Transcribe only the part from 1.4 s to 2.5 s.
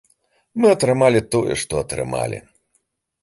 што атрымалі.